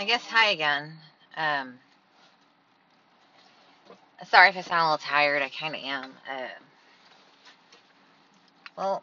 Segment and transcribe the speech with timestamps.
[0.00, 0.94] I guess hi again.
[1.36, 1.74] Um,
[4.26, 5.42] sorry if I sound a little tired.
[5.42, 6.12] I kind of am.
[6.26, 6.48] Uh,
[8.78, 9.02] well,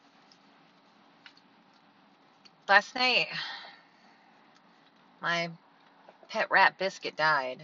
[2.67, 3.27] last night
[5.21, 5.51] my
[6.29, 7.61] pet rat Biscuit died.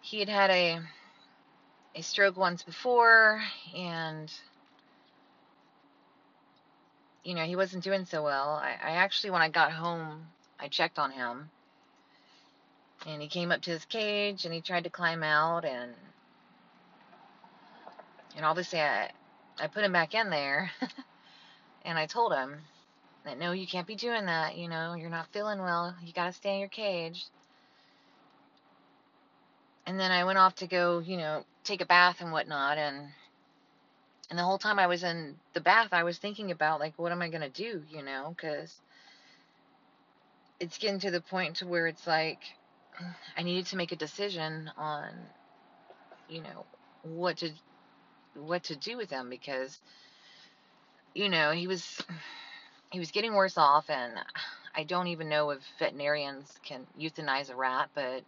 [0.00, 0.80] He had had a
[1.94, 3.40] a stroke once before,
[3.76, 4.28] and
[7.22, 8.60] you know he wasn't doing so well.
[8.60, 10.26] I, I actually, when I got home,
[10.62, 11.50] I checked on him,
[13.04, 15.92] and he came up to his cage and he tried to climb out, and
[18.36, 19.10] and obviously I
[19.58, 20.70] I put him back in there,
[21.84, 22.60] and I told him
[23.24, 24.56] that no, you can't be doing that.
[24.56, 25.96] You know, you're not feeling well.
[26.04, 27.26] You got to stay in your cage.
[29.84, 33.08] And then I went off to go, you know, take a bath and whatnot, and
[34.30, 37.10] and the whole time I was in the bath, I was thinking about like, what
[37.10, 38.80] am I gonna do, you know, because
[40.62, 42.38] it's getting to the point to where it's like
[43.36, 45.10] I needed to make a decision on,
[46.28, 46.66] you know,
[47.02, 47.50] what to
[48.34, 49.80] what to do with him because,
[51.14, 52.02] you know, he was
[52.92, 54.12] he was getting worse off, and
[54.74, 58.22] I don't even know if veterinarians can euthanize a rat, but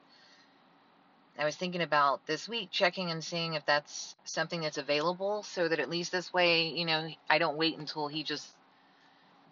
[1.39, 5.69] I was thinking about this week checking and seeing if that's something that's available so
[5.69, 8.49] that at least this way, you know, I don't wait until he just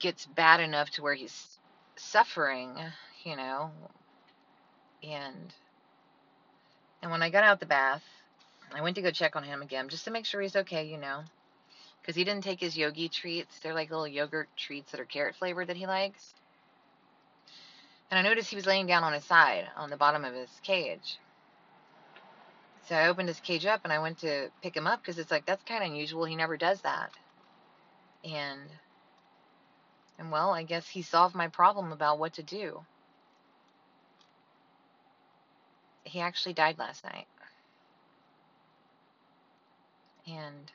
[0.01, 1.52] gets bad enough to where he's
[1.97, 2.77] suffering,
[3.25, 3.71] you know.
[5.03, 5.53] And
[7.03, 8.05] and when I got out the bath,
[8.73, 10.99] I went to go check on him again just to make sure he's okay, you
[10.99, 11.23] know.
[12.01, 13.59] Because he didn't take his yogi treats.
[13.59, 16.35] They're like little yogurt treats that are carrot flavored that he likes.
[18.11, 20.51] And I noticed he was laying down on his side on the bottom of his
[20.63, 21.19] cage.
[22.89, 25.31] So I opened his cage up and I went to pick him up because it's
[25.31, 26.25] like that's kind of unusual.
[26.25, 27.11] He never does that.
[28.25, 28.69] And
[30.23, 32.81] and well, I guess he solved my problem about what to do.
[36.05, 37.27] He actually died last night.
[40.29, 40.71] And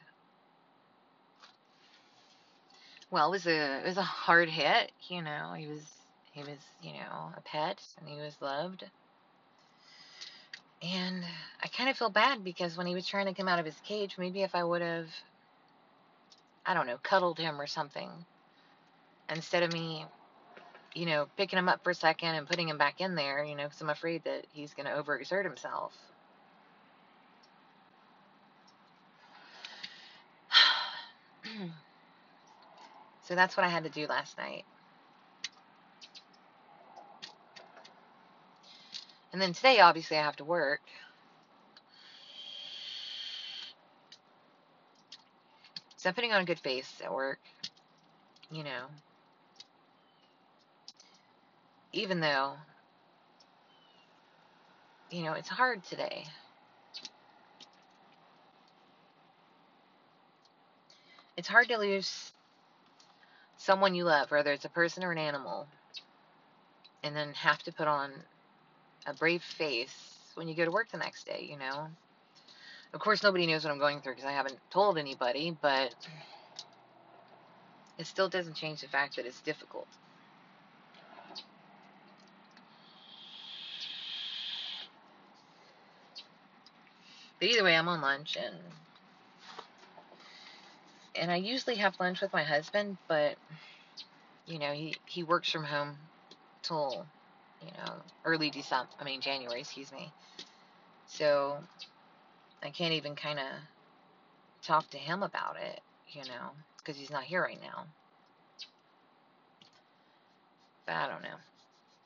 [3.10, 5.54] well, it was a it was a hard hit, you know.
[5.56, 5.84] He was
[6.34, 8.84] he was, you know, a pet and he was loved.
[10.82, 11.24] And
[11.64, 13.80] I kind of feel bad because when he was trying to come out of his
[13.86, 15.08] cage, maybe if I would have,
[16.66, 18.10] I don't know, cuddled him or something,
[19.30, 20.06] instead of me,
[20.94, 23.56] you know, picking him up for a second and putting him back in there, you
[23.56, 25.94] know, because I'm afraid that he's going to overexert himself.
[33.24, 34.66] so that's what I had to do last night.
[39.34, 40.82] And then today, obviously, I have to work.
[45.98, 47.40] So I'm putting on a good face at work,
[48.52, 48.86] you know.
[51.98, 52.54] Even though,
[55.10, 56.26] you know, it's hard today.
[61.36, 62.34] It's hard to lose
[63.58, 65.66] someone you love, whether it's a person or an animal,
[67.02, 68.12] and then have to put on
[69.08, 71.88] a brave face when you go to work the next day, you know.
[72.94, 75.96] Of course, nobody knows what I'm going through because I haven't told anybody, but
[77.98, 79.88] it still doesn't change the fact that it's difficult.
[87.40, 88.56] But either way, I'm on lunch and
[91.16, 93.38] and I usually have lunch with my husband, but
[94.46, 95.98] you know, he he works from home
[96.64, 97.06] till
[97.62, 97.94] you know,
[98.26, 100.12] early December, I mean January, excuse me.
[101.08, 101.58] So
[102.64, 103.46] I can't even kind of
[104.64, 105.80] talk to him about it,
[106.12, 107.86] you know, because he's not here right now.
[110.86, 111.36] But I don't know.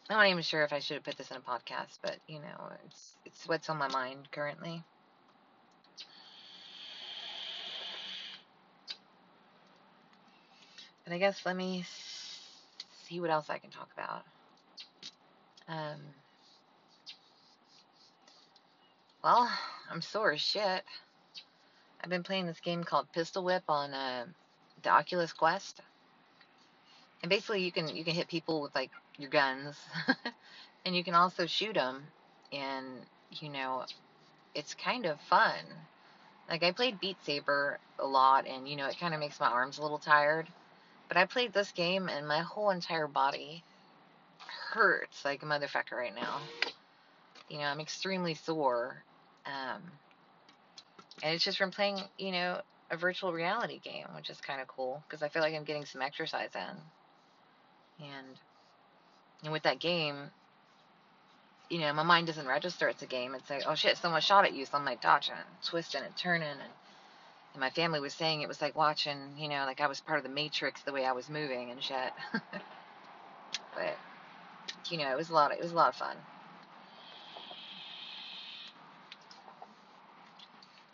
[0.10, 2.40] I'm not even sure if I should have put this in a podcast, but you
[2.40, 4.84] know, it's it's what's on my mind currently.
[11.12, 11.84] But I guess let me
[13.04, 14.24] see what else I can talk about.
[15.68, 16.00] Um,
[19.22, 19.52] well,
[19.92, 20.86] I'm sore as shit.
[22.02, 24.24] I've been playing this game called Pistol Whip on uh,
[24.84, 25.82] the Oculus Quest,
[27.22, 29.78] and basically you can you can hit people with like your guns,
[30.86, 32.04] and you can also shoot them,
[32.54, 32.86] and
[33.32, 33.84] you know,
[34.56, 35.60] it's kind of fun.
[36.50, 39.48] Like I played Beat Saber a lot, and you know it kind of makes my
[39.48, 40.48] arms a little tired,
[41.12, 43.66] but I played this game and my whole entire body
[44.72, 46.38] hurts like a motherfucker right now.
[47.50, 49.04] You know, I'm extremely sore.
[49.46, 49.82] Um,
[51.22, 54.70] and it's just from playing, you know, a virtual reality game, which is kind of
[54.70, 58.06] cool because I feel like I'm getting some exercise in.
[58.06, 58.28] And
[59.44, 60.16] and with that game,
[61.70, 63.36] you know, my mind doesn't register it's a game.
[63.36, 66.16] It's like, oh shit, someone shot at you, so I'm like dodging and twisting and
[66.16, 66.72] turning and
[67.54, 70.18] and my family was saying it was like watching, you know, like I was part
[70.18, 72.14] of the Matrix the way I was moving and shit.
[73.76, 73.98] but
[74.90, 75.52] you know, it was a lot.
[75.52, 76.16] Of, it was a lot of fun.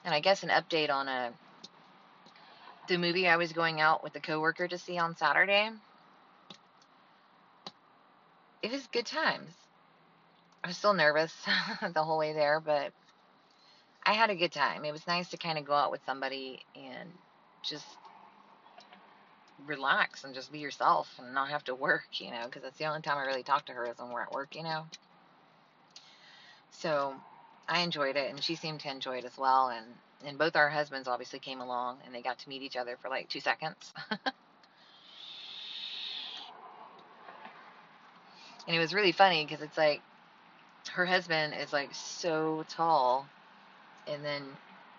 [0.05, 1.31] And I guess an update on a uh,
[2.87, 5.69] the movie I was going out with a coworker to see on Saturday.
[8.63, 9.51] It was good times.
[10.63, 11.33] I was still nervous
[11.93, 12.93] the whole way there, but
[14.07, 14.85] I had a good time.
[14.85, 17.11] It was nice to kind of go out with somebody and
[17.61, 17.85] just
[19.65, 22.85] relax and just be yourself and not have to work, you know, because that's the
[22.85, 24.85] only time I really talk to her is when we're at work, you know.
[26.71, 27.15] So
[27.67, 29.67] I enjoyed it, and she seemed to enjoy it as well.
[29.67, 29.85] And
[30.25, 33.09] and both our husbands obviously came along, and they got to meet each other for
[33.09, 33.93] like two seconds.
[34.09, 34.21] and
[38.67, 40.01] it was really funny because it's like
[40.93, 43.27] her husband is like so tall
[44.11, 44.43] and then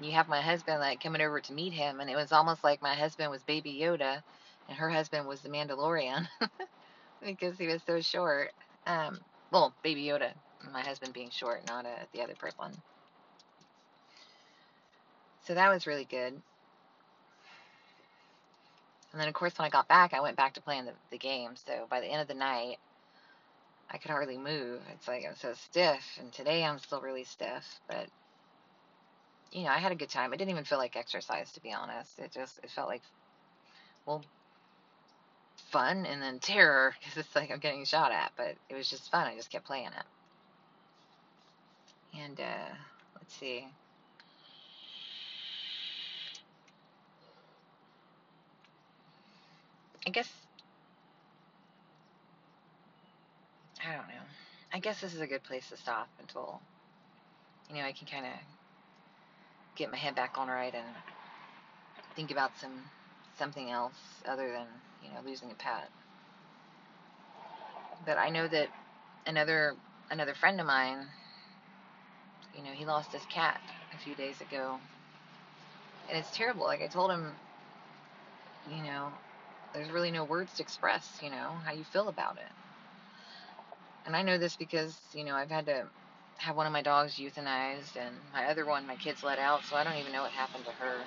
[0.00, 2.82] you have my husband like coming over to meet him, and it was almost like
[2.82, 4.22] my husband was Baby Yoda,
[4.68, 6.26] and her husband was the Mandalorian
[7.24, 8.52] because he was so short.
[8.86, 9.18] Um,
[9.50, 10.30] well, Baby Yoda,
[10.72, 12.72] my husband being short, not uh, the other person.
[15.46, 16.34] So that was really good.
[19.12, 21.18] And then, of course, when I got back, I went back to playing the, the
[21.18, 21.52] game.
[21.56, 22.76] So by the end of the night,
[23.90, 24.82] I could hardly move.
[24.92, 26.18] It's like I'm so stiff.
[26.20, 27.80] And today I'm still really stiff.
[27.88, 28.08] But
[29.52, 30.32] you know, I had a good time.
[30.32, 32.18] It didn't even feel like exercise, to be honest.
[32.18, 33.02] It just, it felt like,
[34.06, 34.24] well,
[35.70, 39.10] fun and then terror because it's like I'm getting shot at, but it was just
[39.10, 39.26] fun.
[39.26, 40.06] I just kept playing it.
[42.18, 42.74] And, uh,
[43.16, 43.66] let's see.
[50.06, 50.30] I guess,
[53.84, 54.22] I don't know.
[54.72, 56.62] I guess this is a good place to stop until,
[57.68, 58.32] you know, I can kind of
[59.78, 60.86] get my head back on right and
[62.16, 62.84] think about some
[63.38, 63.96] something else
[64.26, 64.66] other than
[65.00, 65.88] you know losing a pet.
[68.04, 68.70] But I know that
[69.26, 69.76] another
[70.10, 71.06] another friend of mine,
[72.52, 73.60] you know, he lost his cat
[73.94, 74.80] a few days ago,
[76.08, 76.64] and it's terrible.
[76.64, 77.36] Like I told him,
[78.66, 79.12] you know,
[79.74, 82.52] there's really no words to express, you know, how you feel about it.
[84.06, 85.88] And I know this because you know I've had to
[86.38, 89.76] have one of my dogs euthanized, and my other one, my kids let out, so
[89.76, 91.04] I don't even know what happened to her.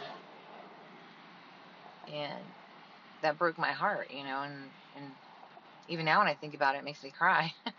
[2.08, 2.46] And
[3.22, 5.14] that broke my heart, you know, and, and
[5.88, 7.52] even now when I think about it, it makes me cry.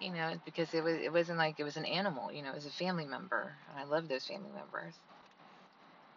[0.00, 2.54] you know, because it was it wasn't like it was an animal, you know, it
[2.56, 4.94] was a family member, and I love those family members.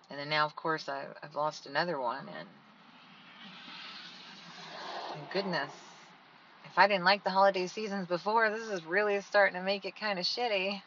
[0.10, 2.50] And then now, of course, I, I've lost another one, and,
[5.30, 5.91] goodness,
[6.72, 9.94] if I didn't like the holiday seasons before, this is really starting to make it
[9.94, 10.82] kind of shitty.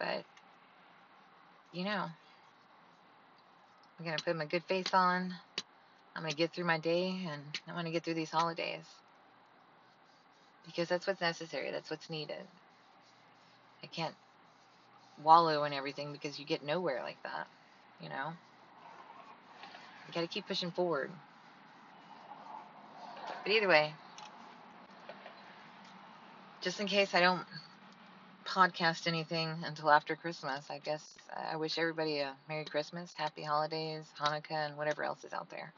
[0.00, 0.24] But,
[1.72, 2.06] you know,
[3.98, 5.32] I'm going to put my good face on.
[6.16, 8.84] I'm going to get through my day and I'm going to get through these holidays.
[10.66, 12.42] Because that's what's necessary, that's what's needed.
[13.84, 14.14] I can't
[15.22, 17.46] wallow in everything because you get nowhere like that,
[18.02, 18.32] you know?
[20.08, 21.12] You got to keep pushing forward.
[23.44, 23.92] But either way,
[26.66, 27.46] just in case I don't
[28.44, 31.16] podcast anything until after Christmas, I guess
[31.52, 35.72] I wish everybody a Merry Christmas, Happy Holidays, Hanukkah, and whatever else is out there.